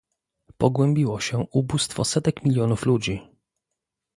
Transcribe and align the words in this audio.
Pogłębiło 0.57 1.19
się 1.19 1.37
ubóstwo 1.51 2.05
setek 2.05 2.43
milionów 2.43 2.85
ludzi 2.85 3.21